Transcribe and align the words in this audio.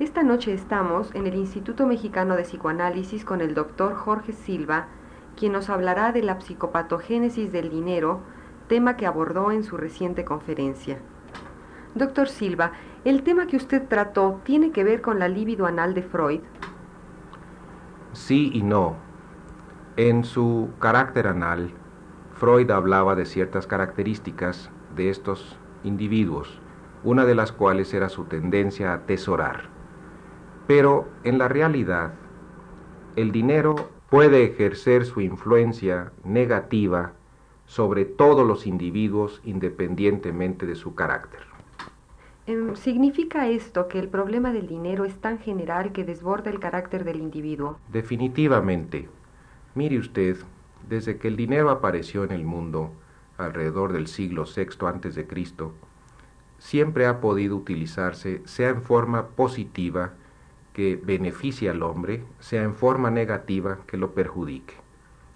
Esta 0.00 0.22
noche 0.22 0.54
estamos 0.54 1.12
en 1.16 1.26
el 1.26 1.34
Instituto 1.34 1.84
Mexicano 1.84 2.36
de 2.36 2.44
Psicoanálisis 2.44 3.24
con 3.24 3.40
el 3.40 3.54
doctor 3.54 3.96
Jorge 3.96 4.32
Silva, 4.32 4.86
quien 5.36 5.50
nos 5.50 5.68
hablará 5.70 6.12
de 6.12 6.22
la 6.22 6.38
psicopatogénesis 6.38 7.50
del 7.50 7.68
dinero, 7.68 8.20
tema 8.68 8.96
que 8.96 9.06
abordó 9.06 9.50
en 9.50 9.64
su 9.64 9.76
reciente 9.76 10.24
conferencia. 10.24 10.98
Doctor 11.96 12.28
Silva, 12.28 12.70
el 13.04 13.24
tema 13.24 13.48
que 13.48 13.56
usted 13.56 13.88
trató 13.88 14.40
tiene 14.44 14.70
que 14.70 14.84
ver 14.84 15.02
con 15.02 15.18
la 15.18 15.26
libido 15.26 15.66
anal 15.66 15.94
de 15.94 16.04
Freud. 16.04 16.42
Sí 18.12 18.52
y 18.54 18.62
no. 18.62 18.94
En 19.96 20.22
su 20.22 20.70
carácter 20.78 21.26
anal, 21.26 21.72
Freud 22.34 22.70
hablaba 22.70 23.16
de 23.16 23.26
ciertas 23.26 23.66
características 23.66 24.70
de 24.94 25.10
estos 25.10 25.58
individuos, 25.82 26.60
una 27.02 27.24
de 27.24 27.34
las 27.34 27.50
cuales 27.50 27.92
era 27.94 28.08
su 28.08 28.26
tendencia 28.26 28.92
a 28.92 28.94
atesorar. 28.94 29.77
Pero 30.68 31.08
en 31.24 31.38
la 31.38 31.48
realidad, 31.48 32.12
el 33.16 33.32
dinero 33.32 33.88
puede 34.10 34.44
ejercer 34.44 35.06
su 35.06 35.22
influencia 35.22 36.12
negativa 36.24 37.14
sobre 37.64 38.04
todos 38.04 38.46
los 38.46 38.66
individuos 38.66 39.40
independientemente 39.44 40.66
de 40.66 40.74
su 40.74 40.94
carácter. 40.94 41.40
Em, 42.46 42.76
¿Significa 42.76 43.48
esto 43.48 43.88
que 43.88 43.98
el 43.98 44.08
problema 44.08 44.52
del 44.52 44.66
dinero 44.66 45.06
es 45.06 45.16
tan 45.16 45.38
general 45.38 45.92
que 45.92 46.04
desborda 46.04 46.50
el 46.50 46.60
carácter 46.60 47.02
del 47.04 47.20
individuo? 47.20 47.78
Definitivamente. 47.90 49.08
Mire 49.74 49.98
usted, 49.98 50.36
desde 50.86 51.16
que 51.16 51.28
el 51.28 51.36
dinero 51.36 51.70
apareció 51.70 52.24
en 52.24 52.32
el 52.32 52.44
mundo, 52.44 52.92
alrededor 53.38 53.94
del 53.94 54.06
siglo 54.06 54.44
VI 54.44 54.86
antes 54.86 55.14
de 55.14 55.26
Cristo, 55.26 55.72
siempre 56.58 57.06
ha 57.06 57.20
podido 57.20 57.56
utilizarse, 57.56 58.42
sea 58.44 58.68
en 58.68 58.82
forma 58.82 59.28
positiva, 59.28 60.12
que 60.78 60.94
beneficie 60.94 61.68
al 61.70 61.82
hombre, 61.82 62.22
sea 62.38 62.62
en 62.62 62.72
forma 62.72 63.10
negativa 63.10 63.80
que 63.88 63.96
lo 63.96 64.14
perjudique. 64.14 64.74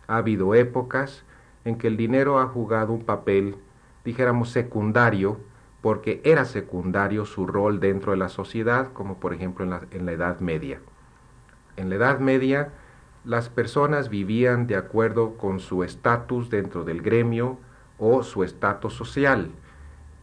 Ha 0.06 0.18
habido 0.18 0.54
épocas 0.54 1.24
en 1.64 1.78
que 1.78 1.88
el 1.88 1.96
dinero 1.96 2.38
ha 2.38 2.46
jugado 2.46 2.92
un 2.92 3.04
papel, 3.04 3.56
dijéramos, 4.04 4.50
secundario, 4.50 5.40
porque 5.80 6.20
era 6.22 6.44
secundario 6.44 7.24
su 7.24 7.44
rol 7.44 7.80
dentro 7.80 8.12
de 8.12 8.18
la 8.18 8.28
sociedad, 8.28 8.92
como 8.92 9.18
por 9.18 9.34
ejemplo 9.34 9.64
en 9.64 9.70
la, 9.70 9.82
en 9.90 10.06
la 10.06 10.12
Edad 10.12 10.38
Media. 10.38 10.78
En 11.76 11.90
la 11.90 11.96
Edad 11.96 12.20
Media, 12.20 12.74
las 13.24 13.48
personas 13.48 14.10
vivían 14.10 14.68
de 14.68 14.76
acuerdo 14.76 15.36
con 15.38 15.58
su 15.58 15.82
estatus 15.82 16.50
dentro 16.50 16.84
del 16.84 17.02
gremio 17.02 17.58
o 17.98 18.22
su 18.22 18.44
estatus 18.44 18.94
social, 18.94 19.50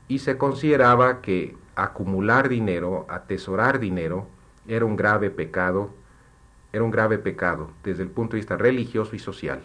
y 0.07 0.19
se 0.19 0.37
consideraba 0.37 1.19
que 1.19 1.57
acumular 1.75 2.47
dinero, 2.47 3.05
atesorar 3.09 3.81
dinero, 3.81 4.38
era 4.69 4.85
un 4.85 4.95
grave 4.95 5.31
pecado, 5.31 5.89
era 6.71 6.83
un 6.83 6.91
grave 6.91 7.17
pecado 7.17 7.71
desde 7.83 8.03
el 8.03 8.09
punto 8.09 8.33
de 8.33 8.41
vista 8.41 8.55
religioso 8.55 9.15
y 9.15 9.19
social. 9.19 9.61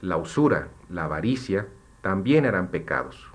La 0.00 0.16
usura, 0.16 0.68
la 0.88 1.04
avaricia, 1.04 1.66
también 2.00 2.46
eran 2.46 2.68
pecados. 2.68 3.30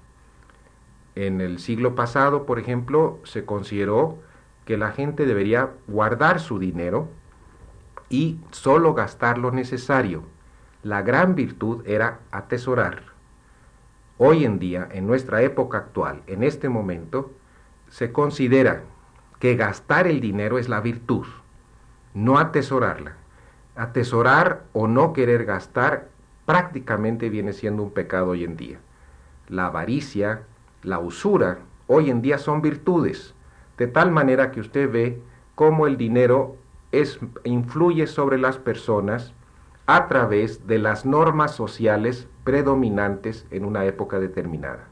En 1.16 1.40
el 1.40 1.60
siglo 1.60 1.94
pasado, 1.94 2.46
por 2.46 2.58
ejemplo, 2.58 3.20
se 3.24 3.46
consideró 3.46 4.18
que 4.66 4.78
la 4.78 4.92
gente 4.92 5.26
debería 5.26 5.70
guardar 5.88 6.40
su 6.40 6.58
dinero 6.58 7.08
y 8.10 8.40
solo 8.52 8.96
gastar 8.96 9.38
lo 9.38 9.52
necesario. 9.52 10.24
La 10.82 11.04
gran 11.04 11.36
virtud 11.36 11.86
era 11.86 12.22
atesorar. 12.32 13.04
Hoy 14.18 14.46
en 14.46 14.58
día, 14.58 14.88
en 14.92 15.06
nuestra 15.06 15.44
época 15.44 15.78
actual, 15.78 16.24
en 16.26 16.44
este 16.44 16.70
momento, 16.70 17.32
se 17.90 18.12
considera 18.12 18.84
que 19.44 19.58
gastar 19.58 20.08
el 20.08 20.22
dinero 20.22 20.58
es 20.58 20.70
la 20.70 20.80
virtud, 20.80 21.26
no 22.14 22.40
atesorarla. 22.40 23.18
Atesorar 23.76 24.64
o 24.72 24.88
no 24.88 25.12
querer 25.12 25.44
gastar 25.44 26.08
prácticamente 26.46 27.28
viene 27.30 27.52
siendo 27.52 27.84
un 27.84 27.92
pecado 27.92 28.30
hoy 28.30 28.46
en 28.46 28.56
día. 28.56 28.80
La 29.50 29.66
avaricia, 29.66 30.44
la 30.82 31.00
usura, 31.00 31.60
hoy 31.88 32.10
en 32.10 32.22
día 32.22 32.38
son 32.38 32.62
virtudes, 32.62 33.36
de 33.78 33.88
tal 33.88 34.12
manera 34.12 34.50
que 34.50 34.62
usted 34.62 34.90
ve 34.90 35.22
cómo 35.56 35.88
el 35.88 35.98
dinero 35.98 36.56
es, 36.94 37.20
influye 37.44 38.08
sobre 38.08 38.38
las 38.38 38.58
personas 38.58 39.34
a 39.88 40.08
través 40.08 40.68
de 40.68 40.80
las 40.80 41.06
normas 41.06 41.54
sociales 41.54 42.30
predominantes 42.46 43.46
en 43.52 43.66
una 43.66 43.84
época 43.84 44.22
determinada. 44.22 44.88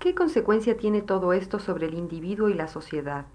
¿Qué 0.00 0.16
consecuencia 0.16 0.76
tiene 0.76 1.00
todo 1.00 1.32
esto 1.32 1.60
sobre 1.60 1.86
el 1.86 1.94
individuo 1.94 2.48
y 2.48 2.54
la 2.54 2.66
sociedad? 2.66 3.26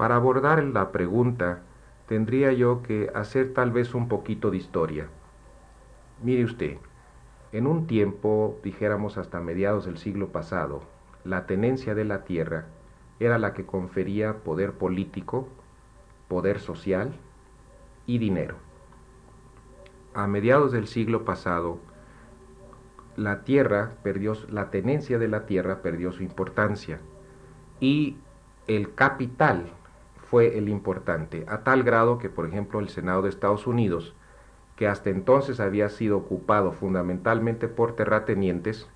Para 0.00 0.16
abordar 0.16 0.64
la 0.64 0.92
pregunta, 0.92 1.60
tendría 2.08 2.54
yo 2.54 2.82
que 2.82 3.10
hacer 3.14 3.52
tal 3.52 3.70
vez 3.70 3.92
un 3.92 4.08
poquito 4.08 4.50
de 4.50 4.56
historia. 4.56 5.08
Mire 6.22 6.42
usted, 6.42 6.78
en 7.52 7.66
un 7.66 7.86
tiempo, 7.86 8.58
dijéramos 8.64 9.18
hasta 9.18 9.40
mediados 9.40 9.84
del 9.84 9.98
siglo 9.98 10.28
pasado, 10.28 10.80
la 11.22 11.44
tenencia 11.44 11.94
de 11.94 12.06
la 12.06 12.24
tierra 12.24 12.64
era 13.18 13.36
la 13.38 13.52
que 13.52 13.66
confería 13.66 14.38
poder 14.38 14.72
político, 14.72 15.48
poder 16.28 16.60
social 16.60 17.12
y 18.06 18.16
dinero. 18.16 18.54
A 20.14 20.26
mediados 20.26 20.72
del 20.72 20.86
siglo 20.86 21.26
pasado, 21.26 21.78
la 23.16 23.44
tierra 23.44 23.92
perdió, 24.02 24.32
la 24.48 24.70
tenencia 24.70 25.18
de 25.18 25.28
la 25.28 25.44
tierra 25.44 25.82
perdió 25.82 26.10
su 26.10 26.22
importancia 26.22 27.00
y 27.80 28.16
el 28.66 28.94
capital 28.94 29.74
fue 30.30 30.56
el 30.56 30.68
importante, 30.68 31.44
a 31.48 31.64
tal 31.64 31.82
grado 31.82 32.18
que, 32.18 32.30
por 32.30 32.46
ejemplo, 32.46 32.78
el 32.78 32.88
Senado 32.88 33.22
de 33.22 33.28
Estados 33.28 33.66
Unidos, 33.66 34.14
que 34.76 34.86
hasta 34.86 35.10
entonces 35.10 35.58
había 35.58 35.88
sido 35.88 36.18
ocupado 36.18 36.70
fundamentalmente 36.70 37.66
por 37.66 37.96
terratenientes, 37.96 38.88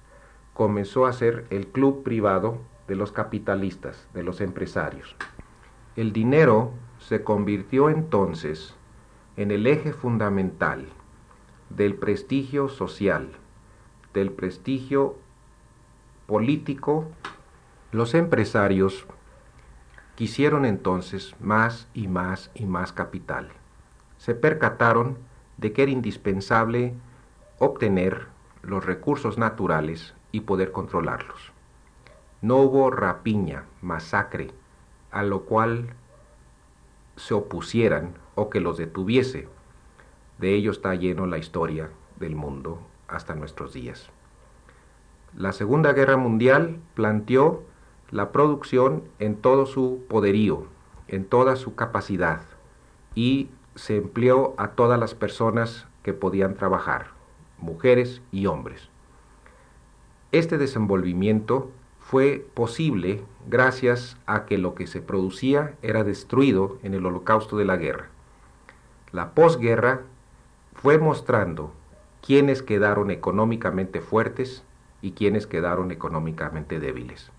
comenzó 0.54 1.06
a 1.06 1.12
ser 1.12 1.46
el 1.50 1.66
club 1.66 2.04
privado 2.04 2.58
de 2.86 2.94
los 2.94 3.10
capitalistas, 3.10 4.06
de 4.14 4.22
los 4.22 4.40
empresarios. 4.40 5.16
El 5.96 6.12
dinero 6.12 6.70
se 7.00 7.24
convirtió 7.24 7.90
entonces 7.90 8.76
en 9.36 9.50
el 9.50 9.66
eje 9.66 9.92
fundamental 9.92 10.86
del 11.68 11.96
prestigio 11.96 12.68
social, 12.68 13.30
del 14.12 14.30
prestigio 14.30 15.16
político. 16.26 17.06
Los 17.90 18.14
empresarios 18.14 19.06
Quisieron 20.14 20.64
entonces 20.64 21.34
más 21.40 21.88
y 21.92 22.06
más 22.06 22.50
y 22.54 22.66
más 22.66 22.92
capital. 22.92 23.48
Se 24.16 24.34
percataron 24.34 25.18
de 25.56 25.72
que 25.72 25.82
era 25.82 25.90
indispensable 25.92 26.94
obtener 27.58 28.28
los 28.62 28.84
recursos 28.84 29.38
naturales 29.38 30.14
y 30.32 30.40
poder 30.40 30.72
controlarlos. 30.72 31.52
No 32.42 32.56
hubo 32.58 32.90
rapiña, 32.90 33.64
masacre, 33.82 34.50
a 35.10 35.22
lo 35.22 35.42
cual 35.42 35.94
se 37.16 37.34
opusieran 37.34 38.14
o 38.34 38.50
que 38.50 38.60
los 38.60 38.76
detuviese. 38.76 39.48
De 40.38 40.54
ello 40.54 40.70
está 40.70 40.94
lleno 40.94 41.26
la 41.26 41.38
historia 41.38 41.90
del 42.18 42.36
mundo 42.36 42.80
hasta 43.08 43.34
nuestros 43.34 43.72
días. 43.72 44.10
La 45.36 45.52
Segunda 45.52 45.92
Guerra 45.92 46.16
Mundial 46.16 46.78
planteó 46.94 47.64
la 48.14 48.30
producción 48.30 49.02
en 49.18 49.34
todo 49.34 49.66
su 49.66 50.04
poderío, 50.08 50.68
en 51.08 51.24
toda 51.24 51.56
su 51.56 51.74
capacidad, 51.74 52.42
y 53.16 53.48
se 53.74 53.96
empleó 53.96 54.54
a 54.56 54.68
todas 54.68 55.00
las 55.00 55.16
personas 55.16 55.88
que 56.04 56.12
podían 56.12 56.54
trabajar, 56.54 57.08
mujeres 57.58 58.22
y 58.30 58.46
hombres. 58.46 58.88
Este 60.30 60.58
desenvolvimiento 60.58 61.72
fue 61.98 62.46
posible 62.54 63.24
gracias 63.48 64.16
a 64.26 64.44
que 64.44 64.58
lo 64.58 64.76
que 64.76 64.86
se 64.86 65.02
producía 65.02 65.74
era 65.82 66.04
destruido 66.04 66.78
en 66.84 66.94
el 66.94 67.04
holocausto 67.04 67.56
de 67.56 67.64
la 67.64 67.76
guerra. 67.76 68.10
La 69.10 69.34
posguerra 69.34 70.02
fue 70.74 70.98
mostrando 70.98 71.72
quiénes 72.24 72.62
quedaron 72.62 73.10
económicamente 73.10 74.00
fuertes 74.00 74.62
y 75.02 75.12
quiénes 75.12 75.48
quedaron 75.48 75.90
económicamente 75.90 76.78
débiles. 76.78 77.33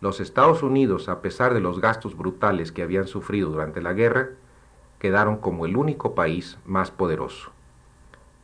Los 0.00 0.18
Estados 0.20 0.62
Unidos, 0.62 1.10
a 1.10 1.20
pesar 1.20 1.52
de 1.52 1.60
los 1.60 1.80
gastos 1.80 2.16
brutales 2.16 2.72
que 2.72 2.82
habían 2.82 3.06
sufrido 3.06 3.50
durante 3.50 3.82
la 3.82 3.92
guerra, 3.92 4.30
quedaron 4.98 5.36
como 5.36 5.66
el 5.66 5.76
único 5.76 6.14
país 6.14 6.58
más 6.64 6.90
poderoso. 6.90 7.50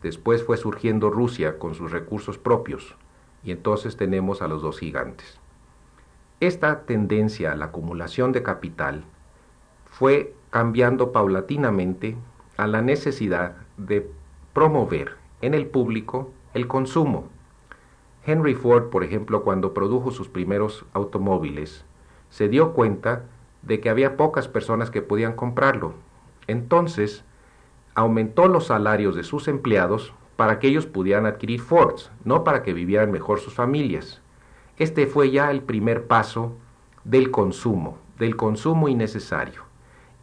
Después 0.02 0.44
fue 0.44 0.58
surgiendo 0.58 1.08
Rusia 1.08 1.58
con 1.58 1.74
sus 1.74 1.92
recursos 1.92 2.36
propios, 2.36 2.94
y 3.42 3.52
entonces 3.52 3.96
tenemos 3.96 4.42
a 4.42 4.48
los 4.48 4.60
dos 4.60 4.78
gigantes. 4.78 5.40
Esta 6.40 6.82
tendencia 6.82 7.52
a 7.52 7.56
la 7.56 7.66
acumulación 7.66 8.32
de 8.32 8.42
capital 8.42 9.04
fue 9.86 10.34
cambiando 10.50 11.10
paulatinamente 11.10 12.16
a 12.58 12.66
la 12.66 12.82
necesidad 12.82 13.56
de 13.78 14.10
promover 14.52 15.16
en 15.40 15.54
el 15.54 15.66
público 15.66 16.30
el 16.52 16.68
consumo. 16.68 17.28
Henry 18.28 18.54
Ford, 18.54 18.90
por 18.90 19.04
ejemplo, 19.04 19.44
cuando 19.44 19.72
produjo 19.72 20.10
sus 20.10 20.28
primeros 20.28 20.84
automóviles, 20.92 21.84
se 22.28 22.48
dio 22.48 22.72
cuenta 22.72 23.26
de 23.62 23.78
que 23.78 23.88
había 23.88 24.16
pocas 24.16 24.48
personas 24.48 24.90
que 24.90 25.00
podían 25.00 25.34
comprarlo. 25.34 25.94
Entonces, 26.48 27.24
aumentó 27.94 28.48
los 28.48 28.66
salarios 28.66 29.14
de 29.14 29.22
sus 29.22 29.46
empleados 29.46 30.12
para 30.34 30.58
que 30.58 30.66
ellos 30.66 30.86
pudieran 30.86 31.24
adquirir 31.24 31.60
Fords, 31.60 32.10
no 32.24 32.42
para 32.42 32.64
que 32.64 32.74
vivieran 32.74 33.12
mejor 33.12 33.38
sus 33.38 33.54
familias. 33.54 34.20
Este 34.76 35.06
fue 35.06 35.30
ya 35.30 35.52
el 35.52 35.62
primer 35.62 36.08
paso 36.08 36.56
del 37.04 37.30
consumo, 37.30 37.96
del 38.18 38.34
consumo 38.34 38.88
innecesario, 38.88 39.62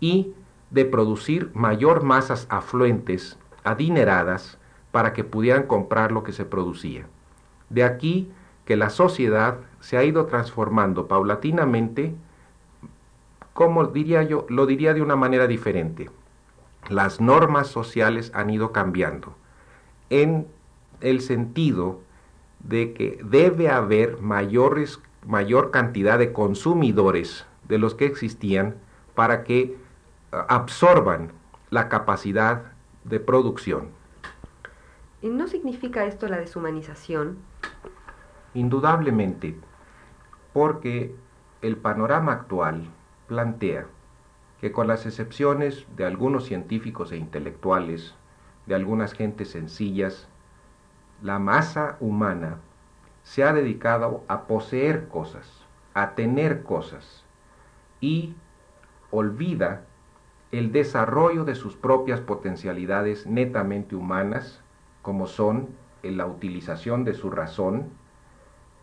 y 0.02 0.34
de 0.72 0.84
producir 0.84 1.52
mayor 1.54 2.04
masas 2.04 2.48
afluentes, 2.50 3.40
adineradas, 3.64 4.60
para 4.92 5.14
que 5.14 5.24
pudieran 5.24 5.64
comprar 5.64 6.12
lo 6.12 6.24
que 6.24 6.34
se 6.34 6.44
producía. 6.44 7.08
De 7.74 7.84
aquí 7.84 8.31
que 8.66 8.75
la 8.75 8.92
sociedad 8.92 9.58
se 9.80 9.98
ha 9.98 10.04
ido 10.04 10.28
transformando 10.28 11.08
paulatinamente, 11.08 12.14
como 13.54 13.88
diría 13.88 14.22
yo, 14.22 14.46
lo 14.48 14.68
diría 14.68 14.94
de 14.94 15.02
una 15.02 15.16
manera 15.16 15.48
diferente. 15.48 16.12
Las 16.88 17.20
normas 17.20 17.68
sociales 17.68 18.31
han 18.36 18.52
ido 18.52 18.72
cambiando 18.72 19.34
en 20.12 20.46
el 21.02 21.22
sentido 21.22 22.00
de 22.60 22.94
que 22.94 23.20
debe 23.24 23.70
haber 23.70 24.20
mayor 24.22 25.72
cantidad 25.72 26.20
de 26.20 26.31
consumidores 26.31 27.48
de 27.68 27.80
los 27.80 27.96
que 27.96 28.06
existían 28.06 28.75
para 29.16 29.44
que 29.44 29.62
eh, 29.62 29.75
absorban 30.48 31.31
la 31.72 31.90
capacidad 31.90 32.66
de 33.04 33.20
producción. 33.20 34.03
¿No 35.24 35.48
significa 35.48 36.04
esto 36.04 36.28
la 36.28 36.38
deshumanización? 36.38 37.38
Indudablemente, 38.54 39.56
porque 40.52 41.16
el 41.62 41.78
panorama 41.78 42.34
actual 42.34 42.90
plantea 43.28 43.86
que 44.60 44.74
con 44.74 44.88
las 44.88 45.06
excepciones 45.06 45.88
de 45.96 46.06
algunos 46.06 46.44
científicos 46.44 47.14
e 47.14 47.18
intelectuales, 47.18 48.16
de 48.66 48.75
algunas 48.75 49.14
gentes 49.14 49.52
sencillas, 49.52 50.28
la 51.22 51.40
masa 51.40 51.96
humana 52.02 52.58
se 53.24 53.46
ha 53.46 53.54
dedicado 53.54 54.25
a 54.28 54.46
poseer 54.46 55.08
cosas, 55.08 55.66
a 55.94 56.16
tener 56.16 56.64
cosas, 56.64 57.24
y 58.02 58.36
olvida 59.10 59.86
el 60.52 60.74
desarrollo 60.74 61.46
de 61.46 61.56
sus 61.56 61.78
propias 61.78 62.20
potencialidades 62.20 63.25
netamente 63.25 63.96
humanas 63.96 64.62
como 65.04 65.28
son 65.28 65.70
en 66.02 66.18
la 66.18 66.26
utilización 66.26 67.04
de 67.04 67.14
su 67.14 67.30
razón, 67.30 67.90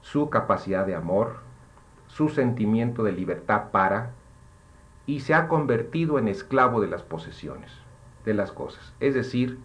su 0.02 0.31
capacidad 0.31 0.87
de 0.87 0.94
amor, 0.94 1.40
su 2.06 2.28
sentimiento 2.28 3.02
de 3.02 3.12
libertad 3.12 3.70
para, 3.72 4.12
y 5.06 5.20
se 5.20 5.34
ha 5.34 5.49
convertido 5.49 6.19
en 6.19 6.28
esclavo 6.28 6.81
de 6.81 6.87
las 6.87 7.02
posesiones, 7.02 7.72
de 8.25 8.34
las 8.34 8.52
cosas. 8.52 8.94
Es 9.00 9.14
decir, 9.14 9.58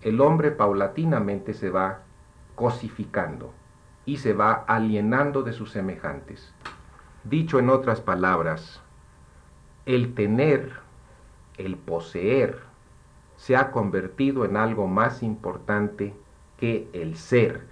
el 0.00 0.20
hombre 0.20 0.50
paulatinamente 0.50 1.54
se 1.54 1.70
va 1.70 2.00
cosificando 2.54 3.52
y 4.06 4.16
se 4.16 4.32
va 4.32 4.52
alienando 4.52 5.42
de 5.42 5.52
sus 5.52 5.70
semejantes. 5.70 6.54
Dicho 7.24 7.58
en 7.58 7.68
otras 7.68 8.00
palabras, 8.00 8.82
el 9.84 10.14
tener, 10.14 10.72
el 11.58 11.76
poseer, 11.76 12.69
se 13.40 13.56
ha 13.56 13.70
convertido 13.70 14.44
en 14.44 14.58
algo 14.58 14.86
más 14.86 15.22
importante 15.22 16.14
que 16.58 16.90
el 16.92 17.16
ser, 17.16 17.66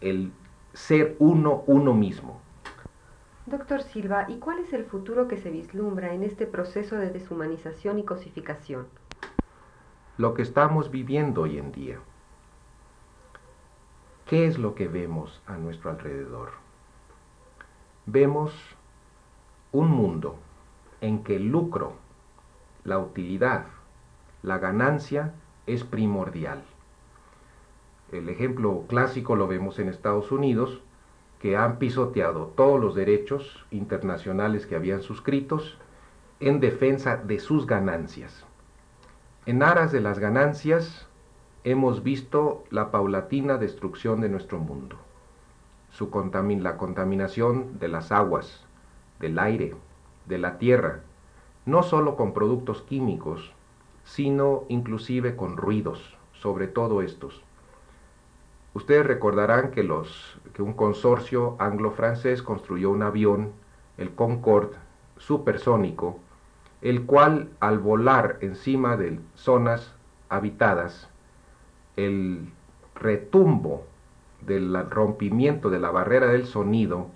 el 0.00 0.32
ser 0.72 1.14
uno, 1.20 1.62
uno 1.68 1.94
mismo. 1.94 2.40
Doctor 3.46 3.82
Silva, 3.82 4.26
¿y 4.28 4.38
cuál 4.38 4.58
es 4.58 4.72
el 4.72 4.84
futuro 4.84 5.28
que 5.28 5.36
se 5.36 5.52
vislumbra 5.52 6.12
en 6.12 6.24
este 6.24 6.44
proceso 6.44 6.96
de 6.96 7.10
deshumanización 7.10 8.00
y 8.00 8.04
cosificación? 8.04 8.88
Lo 10.18 10.34
que 10.34 10.42
estamos 10.42 10.90
viviendo 10.90 11.42
hoy 11.42 11.58
en 11.58 11.70
día. 11.70 12.00
¿Qué 14.26 14.48
es 14.48 14.58
lo 14.58 14.74
que 14.74 14.88
vemos 14.88 15.40
a 15.46 15.56
nuestro 15.56 15.90
alrededor? 15.90 16.50
Vemos 18.06 18.52
un 19.70 19.88
mundo 19.88 20.36
en 21.00 21.22
que 21.22 21.36
el 21.36 21.46
lucro, 21.46 21.92
la 22.82 22.98
utilidad, 22.98 23.66
la 24.42 24.58
ganancia 24.58 25.34
es 25.66 25.84
primordial. 25.84 26.62
El 28.10 28.28
ejemplo 28.28 28.84
clásico 28.88 29.36
lo 29.36 29.46
vemos 29.46 29.78
en 29.78 29.88
Estados 29.88 30.32
Unidos, 30.32 30.80
que 31.40 31.56
han 31.56 31.78
pisoteado 31.78 32.46
todos 32.56 32.80
los 32.80 32.94
derechos 32.94 33.64
internacionales 33.70 34.66
que 34.66 34.76
habían 34.76 35.02
suscritos 35.02 35.78
en 36.40 36.60
defensa 36.60 37.16
de 37.16 37.38
sus 37.38 37.66
ganancias. 37.66 38.44
En 39.46 39.62
aras 39.62 39.92
de 39.92 40.00
las 40.00 40.18
ganancias 40.18 41.06
hemos 41.64 42.02
visto 42.02 42.64
la 42.70 42.90
paulatina 42.90 43.58
destrucción 43.58 44.20
de 44.20 44.28
nuestro 44.28 44.58
mundo, 44.58 44.96
la 45.98 46.76
contaminación 46.76 47.78
de 47.78 47.88
las 47.88 48.12
aguas, 48.12 48.64
del 49.18 49.38
aire, 49.38 49.74
de 50.26 50.38
la 50.38 50.58
tierra, 50.58 51.00
no 51.66 51.82
solo 51.82 52.16
con 52.16 52.32
productos 52.32 52.82
químicos, 52.82 53.52
sino 54.10 54.64
inclusive 54.68 55.36
con 55.36 55.56
ruidos, 55.56 56.16
sobre 56.32 56.66
todo 56.66 57.00
estos. 57.00 57.42
Ustedes 58.74 59.06
recordarán 59.06 59.70
que, 59.70 59.84
los, 59.84 60.36
que 60.52 60.62
un 60.62 60.72
consorcio 60.72 61.54
anglo-francés 61.60 62.42
construyó 62.42 62.90
un 62.90 63.02
avión, 63.02 63.52
el 63.98 64.12
Concorde, 64.12 64.76
supersónico, 65.16 66.18
el 66.82 67.06
cual 67.06 67.50
al 67.60 67.78
volar 67.78 68.38
encima 68.40 68.96
de 68.96 69.20
zonas 69.36 69.94
habitadas, 70.28 71.08
el 71.94 72.52
retumbo 72.96 73.86
del 74.40 74.90
rompimiento 74.90 75.70
de 75.70 75.78
la 75.78 75.90
barrera 75.90 76.26
del 76.26 76.46
sonido 76.46 77.06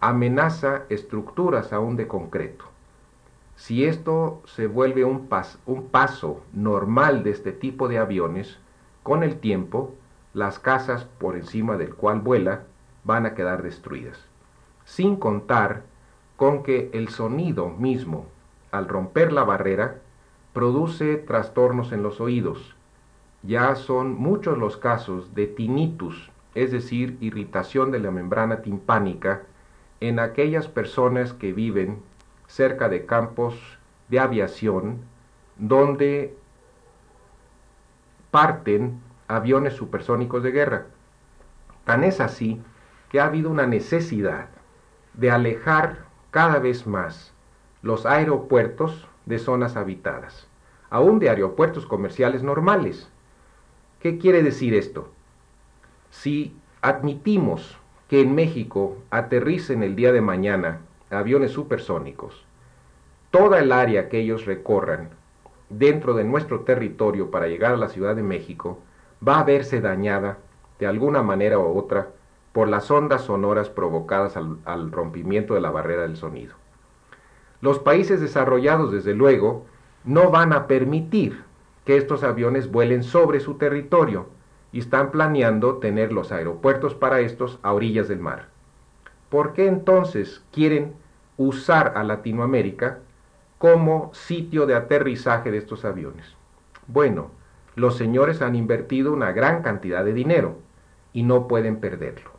amenaza 0.00 0.84
estructuras 0.88 1.74
aún 1.74 1.96
de 1.96 2.08
concreto. 2.08 2.69
Si 3.60 3.84
esto 3.84 4.40
se 4.46 4.66
vuelve 4.66 5.04
un, 5.04 5.28
paso 5.28 6.42
normal 6.54 7.22
de 7.22 7.30
este 7.30 7.52
tipo 7.52 7.88
de 7.88 7.98
aviones, 7.98 8.58
con 9.02 9.22
el 9.22 9.38
tiempo 9.38 9.94
las 10.32 10.58
casas 10.58 11.04
por 11.04 11.36
encima 11.36 11.76
del 11.76 11.94
cual 11.94 12.22
vuela 12.22 12.62
van 13.04 13.26
a 13.26 13.34
quedar 13.34 13.62
destruidas. 13.62 14.24
Sin 14.86 15.16
contar 15.16 15.82
con 16.38 16.62
que 16.62 16.88
el 16.94 17.10
sonido 17.10 17.68
mismo, 17.68 18.24
al 18.70 18.88
romper 18.88 19.30
la 19.30 19.44
barrera, 19.44 19.98
produce 20.54 21.16
trastornos 21.16 21.92
en 21.92 22.02
los 22.02 22.18
oídos. 22.18 22.74
Ya 23.42 23.74
son 23.74 24.14
muchos 24.14 24.56
los 24.56 24.78
casos 24.78 25.34
de 25.34 25.46
tinnitus, 25.46 26.30
es 26.54 26.72
decir, 26.72 27.18
irritación 27.20 27.90
de 27.90 27.98
la 27.98 28.10
membrana 28.10 28.62
timpánica, 28.62 29.42
en 30.00 30.18
aquellas 30.18 30.66
personas 30.66 31.34
que 31.34 31.52
viven 31.52 31.98
cerca 32.50 32.88
de 32.88 33.06
campos 33.06 33.54
de 34.08 34.18
aviación 34.18 34.98
donde 35.56 36.36
parten 38.32 39.00
aviones 39.28 39.74
supersónicos 39.74 40.42
de 40.42 40.50
guerra. 40.50 40.86
Tan 41.84 42.02
es 42.02 42.20
así 42.20 42.60
que 43.08 43.20
ha 43.20 43.26
habido 43.26 43.50
una 43.50 43.66
necesidad 43.66 44.48
de 45.14 45.30
alejar 45.30 46.06
cada 46.32 46.58
vez 46.58 46.88
más 46.88 47.32
los 47.82 48.04
aeropuertos 48.04 49.06
de 49.26 49.38
zonas 49.38 49.76
habitadas, 49.76 50.48
aún 50.90 51.20
de 51.20 51.30
aeropuertos 51.30 51.86
comerciales 51.86 52.42
normales. 52.42 53.08
¿Qué 54.00 54.18
quiere 54.18 54.42
decir 54.42 54.74
esto? 54.74 55.12
Si 56.10 56.56
admitimos 56.82 57.78
que 58.08 58.20
en 58.20 58.34
México 58.34 58.98
aterricen 59.10 59.84
el 59.84 59.94
día 59.94 60.12
de 60.12 60.20
mañana 60.20 60.80
aviones 61.10 61.52
supersónicos, 61.52 62.44
toda 63.30 63.58
el 63.58 63.72
área 63.72 64.08
que 64.08 64.20
ellos 64.20 64.46
recorran 64.46 65.10
dentro 65.68 66.14
de 66.14 66.24
nuestro 66.24 66.60
territorio 66.60 67.30
para 67.30 67.48
llegar 67.48 67.72
a 67.74 67.76
la 67.76 67.88
Ciudad 67.88 68.16
de 68.16 68.22
México 68.22 68.78
va 69.26 69.40
a 69.40 69.44
verse 69.44 69.80
dañada 69.80 70.38
de 70.78 70.86
alguna 70.86 71.22
manera 71.22 71.58
u 71.58 71.78
otra 71.78 72.08
por 72.52 72.68
las 72.68 72.90
ondas 72.90 73.22
sonoras 73.22 73.70
provocadas 73.70 74.36
al, 74.36 74.58
al 74.64 74.90
rompimiento 74.90 75.54
de 75.54 75.60
la 75.60 75.70
barrera 75.70 76.02
del 76.02 76.16
sonido. 76.16 76.54
Los 77.60 77.78
países 77.78 78.20
desarrollados, 78.20 78.90
desde 78.90 79.14
luego, 79.14 79.66
no 80.04 80.30
van 80.30 80.52
a 80.52 80.66
permitir 80.66 81.44
que 81.84 81.96
estos 81.96 82.24
aviones 82.24 82.70
vuelen 82.70 83.02
sobre 83.02 83.40
su 83.40 83.54
territorio 83.54 84.26
y 84.72 84.78
están 84.78 85.10
planeando 85.10 85.76
tener 85.76 86.12
los 86.12 86.32
aeropuertos 86.32 86.94
para 86.94 87.20
estos 87.20 87.58
a 87.62 87.72
orillas 87.72 88.08
del 88.08 88.20
mar. 88.20 88.48
¿Por 89.28 89.52
qué 89.52 89.66
entonces 89.66 90.42
quieren 90.52 90.94
usar 91.46 91.94
a 91.96 92.04
Latinoamérica 92.04 92.98
como 93.56 94.12
sitio 94.12 94.66
de 94.66 94.74
aterrizaje 94.74 95.50
de 95.50 95.56
estos 95.56 95.86
aviones? 95.86 96.36
Bueno, 96.86 97.30
los 97.76 97.96
señores 97.96 98.42
han 98.42 98.54
invertido 98.54 99.10
una 99.12 99.32
gran 99.32 99.62
cantidad 99.62 100.04
de 100.04 100.12
dinero 100.12 100.58
y 101.14 101.22
no 101.22 101.48
pueden 101.48 101.76
perderlo. 101.76 102.30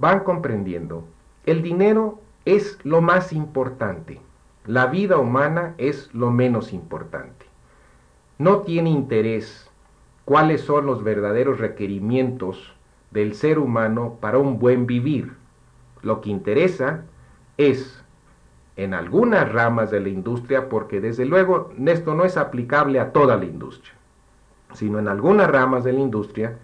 Van 0.00 0.20
comprendiendo, 0.20 1.04
el 1.46 1.62
dinero 1.62 2.20
es 2.44 2.78
lo 2.82 3.00
más 3.00 3.32
importante, 3.32 4.20
la 4.66 4.86
vida 4.86 5.18
humana 5.18 5.74
es 5.78 6.12
lo 6.12 6.32
menos 6.32 6.72
importante. 6.72 7.46
No 8.36 8.62
tiene 8.62 8.90
interés 8.90 9.70
cuáles 10.24 10.62
son 10.62 10.86
los 10.86 11.04
verdaderos 11.04 11.60
requerimientos 11.60 12.74
del 13.12 13.34
ser 13.34 13.60
humano 13.60 14.18
para 14.20 14.38
un 14.38 14.58
buen 14.58 14.86
vivir. 14.86 15.34
Lo 16.02 16.20
que 16.20 16.30
interesa 16.30 17.04
es 17.58 18.02
en 18.76 18.94
algunas 18.94 19.52
ramas 19.52 19.90
de 19.90 20.00
la 20.00 20.08
industria, 20.08 20.68
porque 20.68 21.00
desde 21.00 21.26
luego 21.26 21.72
esto 21.86 22.14
no 22.14 22.24
es 22.24 22.36
aplicable 22.36 23.00
a 23.00 23.12
toda 23.12 23.36
la 23.36 23.44
industria, 23.44 23.92
sino 24.72 25.00
en 25.00 25.08
algunas 25.08 25.50
ramas 25.50 25.82
de 25.82 25.92
la 25.92 26.00
industria, 26.00 26.56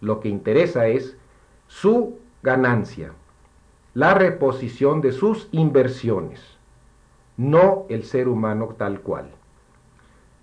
lo 0.00 0.20
que 0.20 0.30
interesa 0.30 0.88
es 0.88 1.16
su 1.66 2.18
ganancia, 2.42 3.12
la 3.92 4.14
reposición 4.14 5.02
de 5.02 5.12
sus 5.12 5.48
inversiones, 5.52 6.56
no 7.36 7.84
el 7.90 8.04
ser 8.04 8.28
humano 8.28 8.74
tal 8.78 9.00
cual. 9.00 9.30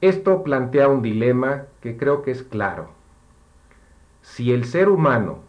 Esto 0.02 0.44
plantea 0.44 0.88
un 0.90 1.02
dilema 1.02 1.64
que 1.82 1.98
creo 1.98 2.22
que 2.22 2.30
es 2.30 2.44
claro. 2.44 2.90
Si 4.22 4.54
el 4.54 4.66
ser 4.66 4.90
humano 4.90 5.40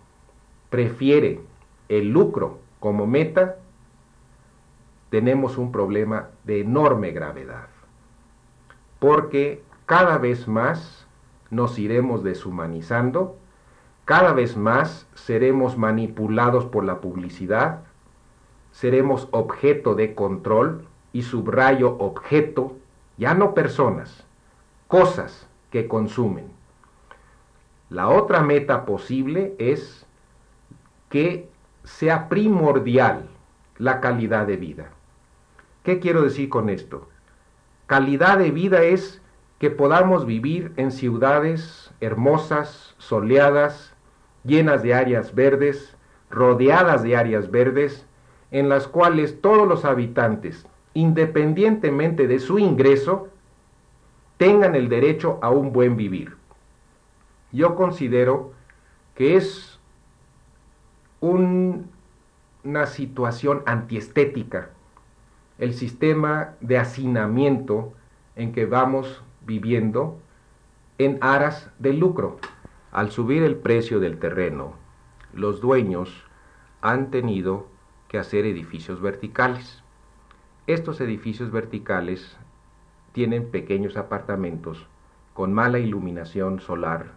prefiere 0.70 1.40
el 1.90 2.10
lucro 2.10 2.60
como 2.80 3.06
meta, 3.06 3.56
tenemos 5.10 5.58
un 5.58 5.72
problema 5.72 6.30
de 6.44 6.60
enorme 6.60 7.12
gravedad, 7.12 7.68
porque 8.98 9.62
cada 9.86 10.18
vez 10.18 10.48
más 10.48 11.06
nos 11.50 11.78
iremos 11.78 12.24
deshumanizando, 12.24 13.36
cada 14.04 14.32
vez 14.32 14.56
más 14.56 15.06
seremos 15.14 15.76
manipulados 15.76 16.64
por 16.64 16.84
la 16.84 17.00
publicidad, 17.00 17.82
seremos 18.72 19.28
objeto 19.30 19.94
de 19.94 20.14
control 20.14 20.86
y 21.12 21.22
subrayo 21.22 21.96
objeto, 21.98 22.76
ya 23.16 23.34
no 23.34 23.54
personas, 23.54 24.24
cosas 24.88 25.48
que 25.70 25.88
consumen. 25.88 26.46
La 27.88 28.08
otra 28.08 28.42
meta 28.42 28.84
posible 28.84 29.54
es 29.58 30.04
que 31.08 31.48
sea 31.84 32.28
primordial 32.28 33.28
la 33.78 34.00
calidad 34.00 34.46
de 34.46 34.56
vida. 34.56 34.90
¿Qué 35.82 36.00
quiero 36.00 36.22
decir 36.22 36.48
con 36.48 36.68
esto? 36.68 37.08
Calidad 37.86 38.38
de 38.38 38.50
vida 38.50 38.82
es 38.82 39.22
que 39.58 39.70
podamos 39.70 40.26
vivir 40.26 40.72
en 40.76 40.90
ciudades 40.90 41.92
hermosas, 42.00 42.94
soleadas, 42.98 43.94
llenas 44.44 44.82
de 44.82 44.94
áreas 44.94 45.34
verdes, 45.34 45.96
rodeadas 46.30 47.02
de 47.02 47.16
áreas 47.16 47.50
verdes, 47.50 48.06
en 48.50 48.68
las 48.68 48.88
cuales 48.88 49.40
todos 49.40 49.66
los 49.66 49.84
habitantes, 49.84 50.66
independientemente 50.94 52.26
de 52.26 52.38
su 52.38 52.58
ingreso, 52.58 53.28
tengan 54.36 54.74
el 54.74 54.88
derecho 54.88 55.38
a 55.42 55.50
un 55.50 55.72
buen 55.72 55.96
vivir. 55.96 56.36
Yo 57.52 57.74
considero 57.74 58.52
que 59.14 59.36
es 59.36 59.78
una 62.66 62.86
situación 62.86 63.62
antiestética 63.64 64.70
el 65.58 65.72
sistema 65.72 66.56
de 66.60 66.78
hacinamiento 66.78 67.94
en 68.34 68.52
que 68.52 68.66
vamos 68.66 69.22
viviendo 69.46 70.18
en 70.98 71.18
aras 71.20 71.70
del 71.78 71.98
lucro. 71.98 72.38
Al 72.90 73.10
subir 73.10 73.44
el 73.44 73.56
precio 73.56 74.00
del 74.00 74.18
terreno, 74.18 74.74
los 75.32 75.60
dueños 75.60 76.24
han 76.82 77.10
tenido 77.10 77.68
que 78.08 78.18
hacer 78.18 78.44
edificios 78.44 79.00
verticales. 79.00 79.82
Estos 80.66 81.00
edificios 81.00 81.52
verticales 81.52 82.36
tienen 83.12 83.50
pequeños 83.50 83.96
apartamentos 83.96 84.88
con 85.34 85.52
mala 85.52 85.78
iluminación 85.78 86.60
solar, 86.60 87.12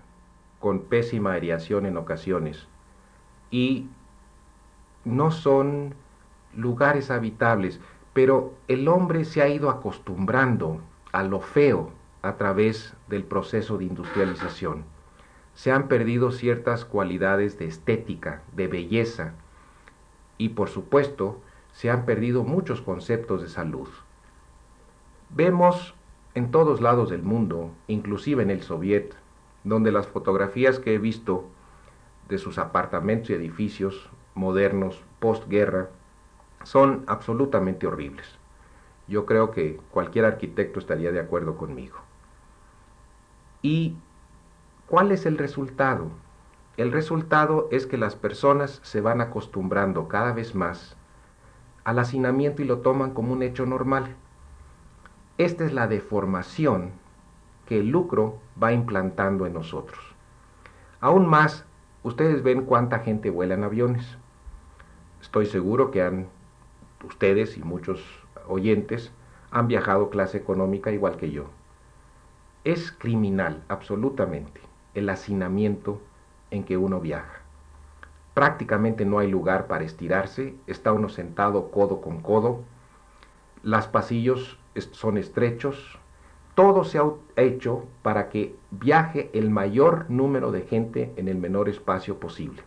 con 0.59 0.83
pésima 0.83 1.33
aireación 1.33 1.85
en 1.85 1.97
ocasiones 1.97 2.67
y 3.49 3.87
no 5.05 5.31
son 5.31 5.93
lugares 6.55 7.11
habitables, 7.11 7.79
pero 8.13 8.53
el 8.67 8.87
hombre 8.87 9.25
se 9.25 9.41
ha 9.41 9.47
ido 9.47 9.69
acostumbrando 9.69 10.81
a 11.11 11.23
lo 11.23 11.41
feo 11.41 11.91
a 12.21 12.35
través 12.35 12.95
del 13.07 13.23
proceso 13.23 13.77
de 13.77 13.85
industrialización. 13.85 14.83
Se 15.53 15.71
han 15.71 15.87
perdido 15.87 16.31
ciertas 16.31 16.85
cualidades 16.85 17.57
de 17.59 17.65
estética, 17.65 18.41
de 18.55 18.67
belleza, 18.67 19.33
y 20.37 20.49
por 20.49 20.69
supuesto 20.69 21.41
se 21.71 21.89
han 21.89 22.05
perdido 22.05 22.43
muchos 22.43 22.81
conceptos 22.81 23.41
de 23.41 23.49
salud. 23.49 23.87
Vemos 25.29 25.93
en 26.33 26.51
todos 26.51 26.81
lados 26.81 27.09
del 27.09 27.23
mundo, 27.23 27.71
inclusive 27.87 28.43
en 28.43 28.49
el 28.49 28.61
Soviet, 28.61 29.15
donde 29.63 29.91
las 29.91 30.07
fotografías 30.07 30.79
que 30.79 30.95
he 30.95 30.97
visto 30.97 31.45
de 32.29 32.37
sus 32.37 32.57
apartamentos 32.57 33.29
y 33.29 33.33
edificios 33.33 34.09
modernos 34.39 35.03
postguerra 35.19 35.89
son 36.63 37.03
absolutamente 37.07 37.87
horribles. 37.87 38.25
Yo 39.07 39.25
creo 39.25 39.51
que 39.51 39.77
cualquier 39.91 40.23
arquitecto 40.23 40.79
estaría 40.79 41.11
de 41.11 41.19
acuerdo 41.19 41.57
conmigo. 41.57 41.97
¿Y 43.61 43.97
cuál 44.87 45.11
es 45.11 45.25
el 45.25 45.37
resultado? 45.37 46.09
El 46.77 46.93
resultado 46.93 47.67
es 47.71 47.85
que 47.85 47.97
las 47.97 48.15
personas 48.15 48.79
se 48.81 49.01
van 49.01 49.19
acostumbrando 49.19 50.07
cada 50.07 50.31
vez 50.31 50.55
más 50.55 50.95
al 51.83 51.99
hacinamiento 51.99 52.61
y 52.61 52.65
lo 52.65 52.79
toman 52.79 53.11
como 53.11 53.33
un 53.33 53.43
hecho 53.43 53.65
normal. 53.65 54.15
Esta 55.37 55.65
es 55.65 55.73
la 55.73 55.87
deformación 55.87 56.91
que 57.65 57.79
el 57.79 57.89
lucro 57.89 58.39
va 58.61 58.71
implantando 58.71 59.45
en 59.45 59.53
nosotros. 59.53 59.99
Aún 61.01 61.27
más, 61.27 61.65
ustedes 62.03 62.43
ven 62.43 62.63
cuánta 62.63 62.99
gente 62.99 63.29
vuela 63.29 63.55
en 63.55 63.63
aviones. 63.63 64.17
Estoy 65.21 65.45
seguro 65.45 65.91
que 65.91 66.01
han, 66.01 66.27
ustedes 67.05 67.57
y 67.57 67.61
muchos 67.61 68.01
oyentes 68.47 69.11
han 69.51 69.67
viajado 69.67 70.09
clase 70.09 70.37
económica 70.37 70.91
igual 70.91 71.17
que 71.17 71.31
yo. 71.31 71.45
Es 72.63 72.91
criminal, 72.91 73.63
absolutamente, 73.67 74.61
el 74.93 75.09
hacinamiento 75.09 76.01
en 76.51 76.63
que 76.63 76.77
uno 76.77 76.99
viaja. 76.99 77.41
Prácticamente 78.33 79.05
no 79.05 79.19
hay 79.19 79.29
lugar 79.29 79.67
para 79.67 79.83
estirarse, 79.83 80.55
está 80.67 80.93
uno 80.93 81.09
sentado 81.09 81.71
codo 81.71 82.01
con 82.01 82.21
codo, 82.21 82.61
las 83.63 83.87
pasillos 83.87 84.57
son 84.91 85.17
estrechos, 85.17 85.99
todo 86.55 86.83
se 86.83 86.99
ha 86.99 87.03
hecho 87.35 87.85
para 88.01 88.29
que 88.29 88.55
viaje 88.71 89.29
el 89.33 89.49
mayor 89.49 90.05
número 90.09 90.51
de 90.51 90.61
gente 90.61 91.13
en 91.17 91.27
el 91.27 91.37
menor 91.37 91.69
espacio 91.69 92.19
posible. 92.19 92.61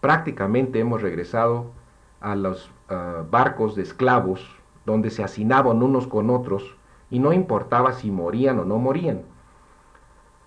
Prácticamente 0.00 0.78
hemos 0.80 1.02
regresado 1.02 1.66
a 2.20 2.34
los 2.34 2.70
ah, 2.88 3.24
barcos 3.30 3.76
de 3.76 3.82
esclavos 3.82 4.48
donde 4.86 5.10
se 5.10 5.22
hacinaban 5.22 5.82
unos 5.82 6.06
con 6.06 6.30
otros 6.30 6.76
y 7.10 7.18
no 7.18 7.32
importaba 7.32 7.92
si 7.92 8.10
morían 8.10 8.58
o 8.58 8.64
no 8.64 8.78
morían. 8.78 9.22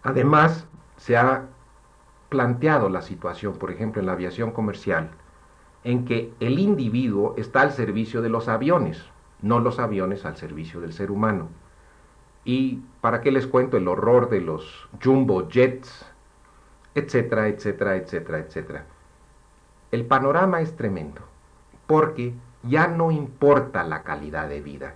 Además, 0.02 0.68
se 0.98 1.18
ha 1.18 1.46
planteado 2.30 2.90
la 2.90 3.02
situación, 3.02 3.54
por 3.54 3.72
ejemplo, 3.72 4.00
en 4.00 4.08
la 4.08 4.14
aviación 4.14 4.52
comercial, 4.52 5.12
en 5.84 6.06
que 6.06 6.34
el 6.40 6.60
individuo 6.60 7.36
está 7.38 7.62
al 7.62 7.72
servicio 7.72 8.22
de 8.22 8.30
los 8.30 8.48
aviones, 8.48 9.04
no 9.42 9.60
los 9.60 9.80
aviones 9.80 10.26
al 10.26 10.38
servicio 10.38 10.82
del 10.82 10.94
ser 10.94 11.12
humano. 11.12 11.50
Y 12.46 12.82
para 13.02 13.22
qué 13.22 13.32
les 13.32 13.48
cuento 13.48 13.78
el 13.78 13.88
horror 13.88 14.30
de 14.30 14.42
los 14.42 14.90
jumbo 15.04 15.48
jets, 15.48 16.06
etcétera, 16.96 17.48
etcétera, 17.48 17.96
etcétera, 17.96 18.40
etcétera. 18.40 18.86
El 19.94 20.08
panorama 20.08 20.60
es 20.62 20.76
tremendo, 20.76 21.22
porque 21.86 22.34
ya 22.64 22.88
no 22.88 23.12
importa 23.12 23.84
la 23.84 24.02
calidad 24.02 24.50
de 24.50 24.60
vida. 24.60 24.96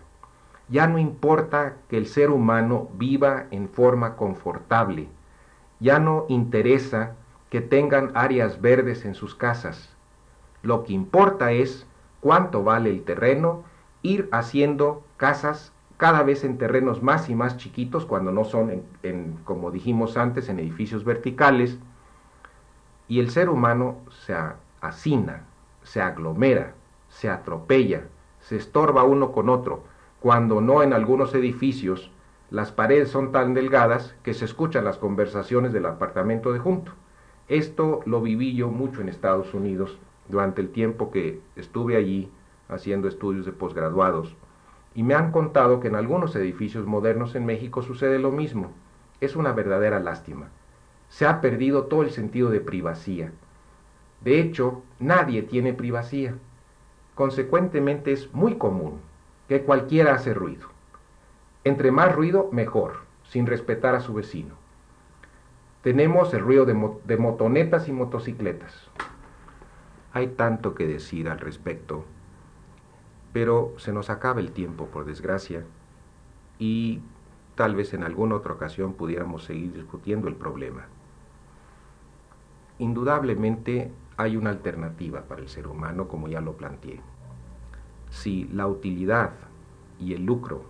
Ya 0.70 0.88
no 0.88 0.98
importa 0.98 1.76
que 1.88 1.98
el 1.98 2.08
ser 2.08 2.32
humano 2.32 2.90
viva 2.96 3.46
en 3.52 3.70
forma 3.70 4.16
confortable. 4.16 5.08
Ya 5.80 6.00
no 6.00 6.26
interesa 6.30 7.12
que 7.52 7.62
tengan 7.62 8.10
áreas 8.16 8.60
verdes 8.60 9.06
en 9.06 9.14
sus 9.14 9.36
casas. 9.36 9.96
Lo 10.64 10.84
que 10.84 10.94
importa 10.94 11.52
es 11.52 11.86
cuánto 12.20 12.64
vale 12.64 12.90
el 12.90 13.04
terreno, 13.04 13.66
ir 14.02 14.28
haciendo 14.32 15.04
casas 15.18 15.74
cada 15.98 16.24
vez 16.24 16.44
en 16.44 16.58
terrenos 16.58 17.04
más 17.04 17.30
y 17.30 17.36
más 17.36 17.58
chiquitos, 17.58 18.08
cuando 18.08 18.32
no 18.32 18.46
son, 18.46 18.82
en, 19.04 19.38
como 19.44 19.70
dijimos 19.70 20.18
antes, 20.18 20.50
en 20.50 20.58
edificios 20.58 21.04
verticales, 21.04 21.78
y 23.08 23.20
el 23.20 23.30
ser 23.30 23.50
humano 23.50 23.98
se 24.26 24.34
hacina, 24.82 25.46
se 25.84 26.02
aglomera, 26.02 26.74
se 27.10 27.30
atropella, 27.30 28.04
se 28.40 28.58
estorba 28.58 29.04
uno 29.04 29.32
con 29.32 29.50
otro, 29.50 29.84
cuando 30.20 30.62
no 30.62 30.84
en 30.84 30.94
algunos 30.94 31.34
edificios 31.34 32.12
las 32.50 32.72
paredes 32.72 33.10
son 33.10 33.32
tan 33.32 33.54
delgadas 33.54 34.16
que 34.24 34.34
se 34.34 34.46
escuchan 34.46 34.86
las 34.86 34.98
conversaciones 34.98 35.74
del 35.74 35.86
apartamento 35.86 36.54
de 36.54 36.60
junto. 36.60 36.94
Esto 37.48 38.02
lo 38.06 38.22
viví 38.22 38.56
yo 38.56 38.70
mucho 38.70 39.02
en 39.02 39.10
Estados 39.10 39.54
Unidos 39.54 39.98
durante 40.30 40.62
el 40.62 40.70
tiempo 40.70 41.12
que 41.12 41.42
estuve 41.56 41.96
allí 41.96 42.32
haciendo 42.70 43.08
estudios 43.08 43.46
de 43.46 43.52
posgraduados 43.52 44.36
y 44.96 45.04
me 45.04 45.14
han 45.14 45.32
contado 45.32 45.80
que 45.80 45.90
en 45.90 45.96
algunos 45.96 46.36
edificios 46.36 46.86
modernos 46.86 47.36
en 47.36 47.46
México 47.46 47.82
sucede 47.82 48.18
lo 48.18 48.32
mismo. 48.32 48.72
Es 49.22 49.36
una 49.36 49.52
verdadera 49.52 50.00
lástima. 50.00 50.48
Se 51.10 51.26
ha 51.26 51.40
perdido 51.40 51.84
todo 51.84 52.04
el 52.04 52.10
sentido 52.10 52.50
de 52.50 52.62
privacidad. 52.62 53.32
De 54.22 54.40
hecho, 54.40 54.84
nadie 55.00 55.44
tiene 55.44 55.74
privacidad. 55.74 56.36
Consecuentemente 57.16 58.12
es 58.12 58.34
muy 58.34 58.56
común 58.58 59.00
que 59.48 59.62
cualquiera 59.64 60.14
hace 60.14 60.34
ruido. 60.34 60.68
Entre 61.64 61.92
más 61.92 62.14
ruido, 62.14 62.50
mejor, 62.52 63.00
sin 63.24 63.46
respetar 63.46 63.96
a 63.96 64.02
su 64.02 64.14
vecino. 64.14 64.56
Tenemos 65.82 66.34
el 66.34 66.42
ruido 66.42 66.66
de, 66.66 66.76
de 67.06 67.18
motonetas 67.18 67.88
y 67.88 67.94
motocicletas. 67.94 68.90
Hay 70.14 70.28
tanto 70.28 70.76
que 70.76 70.88
decir 70.88 71.30
al 71.30 71.40
respecto 71.40 72.04
pero 73.38 73.76
se 73.78 73.94
nos 73.94 74.10
acaba 74.10 74.40
el 74.40 74.52
tiempo, 74.52 74.88
por 74.88 75.06
desgracia, 75.06 75.64
y 76.58 77.02
tal 77.54 77.76
vez 77.76 77.94
en 77.94 78.04
alguna 78.04 78.34
otra 78.34 78.54
ocasión 78.54 78.94
pudiéramos 78.94 79.44
seguir 79.44 79.74
discutiendo 79.74 80.28
el 80.28 80.34
problema. 80.34 80.88
Indudablemente 82.80 83.92
hay 84.18 84.36
una 84.36 84.50
alternativa 84.50 85.22
para 85.22 85.42
el 85.42 85.48
ser 85.48 85.68
humano, 85.68 86.08
como 86.08 86.28
ya 86.28 86.42
lo 86.42 86.58
planteé. 86.58 87.00
Si 88.10 88.46
la 88.46 88.68
utilidad 88.68 89.32
y 90.00 90.14
el 90.14 90.26
lucro 90.26 90.64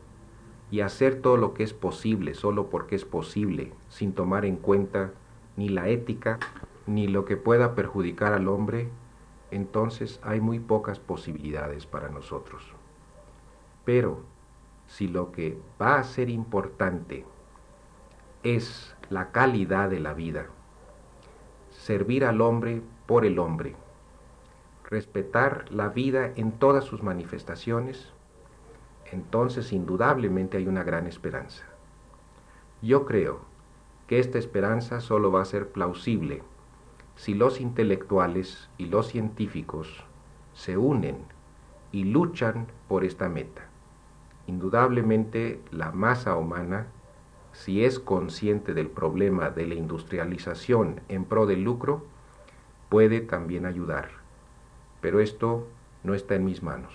y 0.69 0.81
hacer 0.81 1.21
todo 1.21 1.37
lo 1.37 1.53
que 1.53 1.63
es 1.63 1.73
posible 1.73 2.33
solo 2.33 2.69
porque 2.69 2.95
es 2.95 3.05
posible, 3.05 3.71
sin 3.87 4.13
tomar 4.13 4.43
en 4.45 4.57
cuenta 4.57 5.11
ni 5.55 5.69
la 5.69 5.87
ética 5.87 6.39
ni 6.85 7.07
lo 7.07 7.25
que 7.25 7.37
pueda 7.37 7.73
perjudicar 7.73 8.33
al 8.33 8.47
hombre, 8.49 8.89
entonces 9.51 10.19
hay 10.23 10.41
muy 10.41 10.59
pocas 10.59 10.99
posibilidades 10.99 11.85
para 11.85 12.09
nosotros. 12.09 12.63
Pero 13.85 14.23
si 14.87 15.07
lo 15.07 15.31
que 15.31 15.57
va 15.81 15.99
a 15.99 16.03
ser 16.03 16.29
importante 16.29 17.25
es 18.43 18.95
la 19.09 19.31
calidad 19.31 19.89
de 19.89 20.01
la 20.01 20.13
vida, 20.13 20.47
servir 21.69 22.25
al 22.25 22.41
hombre 22.41 22.81
por 23.07 23.25
el 23.25 23.39
hombre, 23.39 23.75
respetar 24.83 25.65
la 25.71 25.89
vida 25.89 26.31
en 26.35 26.51
todas 26.51 26.83
sus 26.83 27.01
manifestaciones, 27.01 28.11
entonces 29.11 29.73
indudablemente 29.73 30.57
hay 30.57 30.67
una 30.67 30.83
gran 30.83 31.07
esperanza. 31.07 31.65
Yo 32.81 33.05
creo 33.05 33.39
que 34.05 34.19
esta 34.19 34.37
esperanza 34.37 35.01
solo 35.01 35.31
va 35.31 35.41
a 35.41 35.45
ser 35.45 35.69
plausible 35.69 36.43
si 37.15 37.33
los 37.33 37.59
intelectuales 37.59 38.69
y 38.77 38.85
los 38.85 39.07
científicos 39.07 40.03
se 40.53 40.77
unen 40.77 41.17
y 41.91 42.03
luchan 42.03 42.67
por 42.87 43.03
esta 43.03 43.27
meta. 43.29 43.63
Indudablemente 44.45 45.59
la 45.71 45.91
masa 45.91 46.35
humana, 46.35 46.87
si 47.53 47.83
es 47.83 47.99
consciente 47.99 48.73
del 48.73 48.89
problema 48.89 49.49
de 49.49 49.65
la 49.65 49.73
industrialización 49.73 51.01
en 51.09 51.25
pro 51.25 51.47
del 51.47 51.63
lucro, 51.63 52.05
puede 52.89 53.21
también 53.21 53.65
ayudar. 53.65 54.09
Pero 55.01 55.19
esto 55.19 55.67
no 56.03 56.13
está 56.13 56.35
en 56.35 56.45
mis 56.45 56.63
manos. 56.63 56.93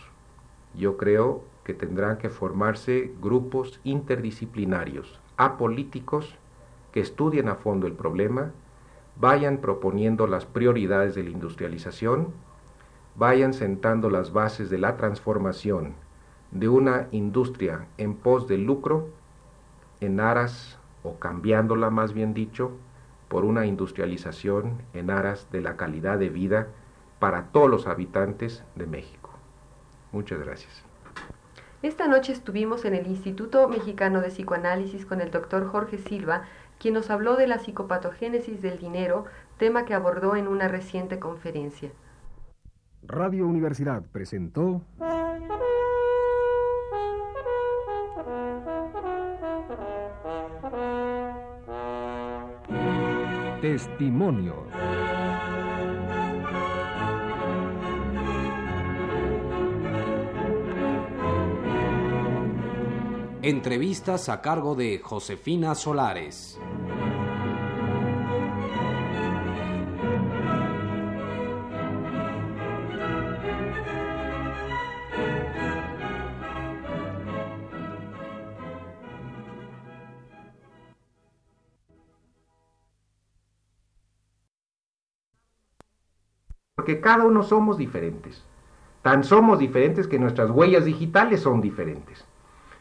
Yo 0.74 0.96
creo 0.96 1.44
que 1.64 1.74
tendrán 1.74 2.18
que 2.18 2.28
formarse 2.28 3.12
grupos 3.20 3.80
interdisciplinarios, 3.84 5.20
apolíticos, 5.36 6.36
que 6.92 7.00
estudien 7.00 7.48
a 7.48 7.54
fondo 7.54 7.86
el 7.86 7.94
problema 7.94 8.52
vayan 9.16 9.58
proponiendo 9.58 10.26
las 10.26 10.46
prioridades 10.46 11.14
de 11.14 11.22
la 11.22 11.30
industrialización, 11.30 12.28
vayan 13.14 13.52
sentando 13.52 14.10
las 14.10 14.32
bases 14.32 14.70
de 14.70 14.78
la 14.78 14.96
transformación 14.96 15.94
de 16.50 16.68
una 16.68 17.08
industria 17.12 17.86
en 17.98 18.14
pos 18.14 18.48
del 18.48 18.64
lucro 18.64 19.08
en 20.00 20.20
aras, 20.20 20.78
o 21.02 21.18
cambiándola 21.18 21.90
más 21.90 22.12
bien 22.12 22.34
dicho, 22.34 22.72
por 23.32 23.46
una 23.46 23.64
industrialización 23.64 24.82
en 24.92 25.08
aras 25.08 25.50
de 25.50 25.62
la 25.62 25.78
calidad 25.78 26.18
de 26.18 26.28
vida 26.28 26.66
para 27.18 27.46
todos 27.46 27.70
los 27.70 27.86
habitantes 27.86 28.62
de 28.74 28.86
México. 28.86 29.30
Muchas 30.12 30.38
gracias. 30.38 30.84
Esta 31.80 32.08
noche 32.08 32.34
estuvimos 32.34 32.84
en 32.84 32.94
el 32.94 33.06
Instituto 33.06 33.66
Mexicano 33.68 34.20
de 34.20 34.28
Psicoanálisis 34.28 35.06
con 35.06 35.22
el 35.22 35.30
doctor 35.30 35.66
Jorge 35.66 35.96
Silva, 35.96 36.42
quien 36.78 36.92
nos 36.92 37.08
habló 37.08 37.36
de 37.36 37.46
la 37.46 37.58
psicopatogénesis 37.58 38.60
del 38.60 38.78
dinero, 38.78 39.24
tema 39.56 39.86
que 39.86 39.94
abordó 39.94 40.36
en 40.36 40.46
una 40.46 40.68
reciente 40.68 41.18
conferencia. 41.18 41.90
Radio 43.02 43.46
Universidad 43.46 44.02
presentó 44.12 44.82
Testimonios. 53.62 54.56
Entrevistas 63.40 64.28
a 64.28 64.40
cargo 64.40 64.74
de 64.74 64.98
Josefina 64.98 65.76
Solares. 65.76 66.58
Porque 86.82 87.00
cada 87.00 87.22
uno 87.22 87.44
somos 87.44 87.78
diferentes. 87.78 88.42
Tan 89.02 89.22
somos 89.22 89.60
diferentes 89.60 90.08
que 90.08 90.18
nuestras 90.18 90.50
huellas 90.50 90.84
digitales 90.84 91.38
son 91.40 91.60
diferentes. 91.60 92.24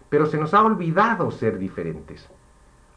Pero 0.10 0.26
se 0.26 0.40
nos 0.40 0.56
ha 0.56 0.64
olvidado 0.64 1.30
ser 1.30 1.60
diferentes. 1.60 2.28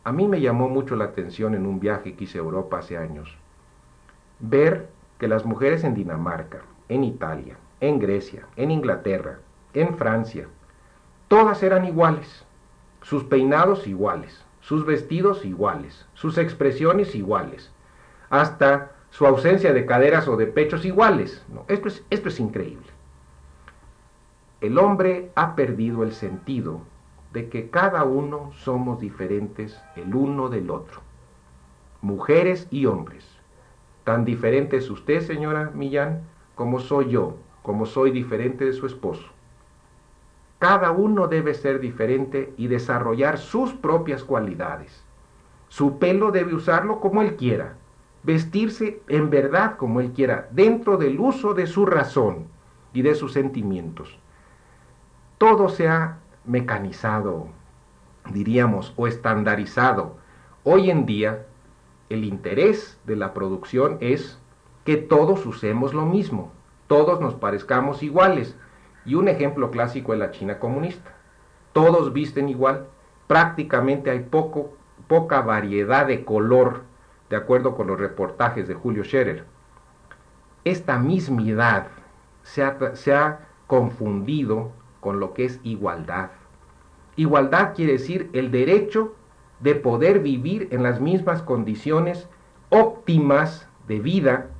A 0.03 0.13
mí 0.13 0.27
me 0.29 0.41
llamó 0.41 0.71
mucho 0.71 0.97
la 0.97 1.05
atención 1.05 1.55
en 1.55 1.67
un 1.67 1.79
viaje 1.79 2.15
que 2.15 2.25
hice 2.25 2.39
a 2.39 2.41
Europa 2.41 2.79
hace 2.79 2.97
años. 2.97 3.37
Ver 4.41 4.89
que 5.19 5.29
las 5.29 5.45
mujeres 5.45 5.85
en 5.85 5.93
Dinamarca, 5.93 6.63
en 6.89 7.05
Italia, 7.05 7.59
en 7.81 7.99
Grecia, 7.99 8.47
en 8.57 8.71
Inglaterra, 8.71 9.41
en 9.75 9.99
Francia, 9.99 10.49
todas 11.29 11.63
eran 11.63 11.85
iguales. 11.85 12.47
Sus 13.03 13.25
peinados 13.25 13.87
iguales, 13.87 14.43
sus 14.63 14.87
vestidos 14.87 15.45
iguales, 15.45 16.07
sus 16.15 16.39
expresiones 16.39 17.15
iguales. 17.15 17.71
Hasta 18.31 18.94
su 19.15 19.29
ausencia 19.29 19.73
de 19.73 19.87
caderas 19.87 20.27
o 20.27 20.37
de 20.37 20.49
pechos 20.49 20.85
iguales. 20.85 21.47
esto, 21.69 21.87
es, 21.87 22.05
esto 22.11 22.29
es 22.29 22.41
increíble. 22.41 22.89
El 24.61 24.77
hombre 24.77 25.31
ha 25.37 25.55
perdido 25.55 26.03
el 26.03 26.11
sentido 26.11 26.81
de 27.33 27.49
que 27.49 27.71
cada 27.71 28.03
uno 28.03 28.51
somos 28.55 28.99
diferentes 28.99 29.81
el 29.95 30.17
uno 30.17 30.49
del 30.49 30.69
otro. 30.69 31.01
Mujeres 32.03 32.67
y 32.73 32.87
hombres. 32.87 33.25
Tan 34.03 34.25
diferente 34.25 34.79
es 34.79 34.91
usted, 34.91 35.21
señora 35.21 35.71
Millán, 35.73 36.23
como 36.57 36.81
soy 36.81 37.11
yo, 37.11 37.37
como 37.63 37.87
soy 37.87 38.11
diferente 38.11 38.65
de 38.65 38.73
su 38.73 38.85
esposo. 38.85 39.29
Cada 40.59 40.91
uno 40.91 41.29
debe 41.29 41.55
ser 41.55 41.79
diferente 41.79 42.53
y 42.57 42.67
desarrollar 42.67 43.39
sus 43.39 43.75
propias 43.75 44.25
cualidades. 44.25 45.05
Su 45.69 46.01
pelo 46.01 46.33
debe 46.33 46.53
usarlo 46.53 46.99
como 46.99 47.23
él 47.23 47.37
quiera 47.37 47.77
vestirse 48.25 49.03
en 49.09 49.31
verdad 49.31 49.77
como 49.77 50.01
Él 50.01 50.13
quiera, 50.13 50.49
dentro 50.51 50.97
del 50.97 51.21
uso 51.21 51.55
de 51.55 51.67
su 51.67 51.87
razón 51.87 52.47
y 52.93 53.03
de 53.03 53.15
sus 53.15 53.33
sentimientos. 53.33 54.19
Todo 55.39 55.69
se 55.69 55.89
ha 55.89 56.19
mecanizado, 56.45 57.49
diríamos, 58.31 58.95
o 58.97 59.07
estandarizado. 59.07 60.17
Hoy 60.65 60.91
en 60.91 61.05
día, 61.05 61.47
el 62.09 62.25
interés 62.25 62.99
de 63.05 63.17
la 63.17 63.35
producción 63.35 63.99
es 64.01 64.39
que 64.85 64.97
todos 64.97 65.45
usemos 65.47 65.95
lo 65.95 66.07
mismo, 66.07 66.53
todos 66.87 67.21
nos 67.21 67.35
parezcamos 67.35 68.03
iguales. 68.03 68.57
Y 69.07 69.17
un 69.17 69.29
ejemplo 69.29 69.71
clásico 69.71 70.15
es 70.15 70.19
la 70.19 70.31
China 70.31 70.59
comunista. 70.59 71.15
Todos 71.75 72.13
visten 72.15 72.49
igual, 72.49 72.87
prácticamente 73.27 74.11
hay 74.11 74.21
poco, 74.21 74.77
poca 75.09 75.43
variedad 75.43 76.07
de 76.07 76.25
color, 76.25 76.85
de 77.31 77.37
acuerdo 77.37 77.75
con 77.75 77.87
los 77.87 77.99
reportajes 77.99 78.69
de 78.69 78.75
Julio 78.75 79.05
Scherer. 79.05 79.45
Esta 80.65 80.99
mismidad 80.99 81.89
se 82.43 82.63
ha, 82.63 82.95
se 82.95 83.15
ha 83.15 83.49
confundido 83.67 84.73
con 85.01 85.21
lo 85.21 85.35
que 85.35 85.45
es 85.45 85.61
igualdad. 85.63 86.31
Igualdad 87.17 87.75
quiere 87.75 87.93
decir 87.93 88.31
el 88.33 88.51
derecho 88.51 89.15
de 89.61 89.75
poder 89.75 90.21
vivir 90.21 90.69
en 90.71 90.83
las 90.83 91.01
mismas 91.01 91.43
condiciones 91.43 92.29
óptimas 92.71 93.69
de 93.87 94.01
vida 94.01 94.51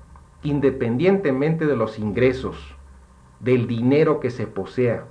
independientemente 0.43 1.67
de 1.67 1.75
los 1.75 1.99
ingresos, 1.99 2.77
del 3.41 3.67
dinero 3.67 4.21
que 4.21 4.31
se 4.31 4.47
posea. 4.47 5.07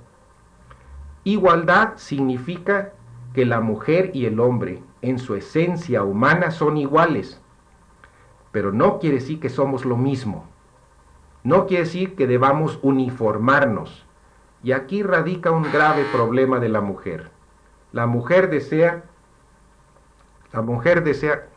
Igualdad 1.24 1.94
significa 1.96 2.92
que 3.34 3.44
la 3.44 3.60
mujer 3.60 4.10
y 4.14 4.26
el 4.26 4.38
hombre 4.40 4.82
en 5.02 5.18
su 5.18 5.34
esencia 5.34 6.04
humana 6.04 6.50
son 6.50 6.76
iguales, 6.76 7.42
pero 8.54 8.70
no 8.70 9.00
quiere 9.00 9.16
decir 9.16 9.40
que 9.40 9.48
somos 9.48 9.84
lo 9.84 9.96
mismo. 9.96 10.44
No 11.42 11.66
quiere 11.66 11.82
decir 11.82 12.14
que 12.14 12.28
debamos 12.28 12.78
uniformarnos. 12.82 14.06
Y 14.62 14.70
aquí 14.70 15.02
radica 15.02 15.50
un 15.50 15.64
grave 15.72 16.04
problema 16.12 16.60
de 16.60 16.68
la 16.68 16.80
mujer. 16.80 17.32
La 17.90 18.06
mujer 18.06 18.50
desea, 18.50 19.02
la 20.52 20.62
mujer 20.62 21.02
desea, 21.02 21.48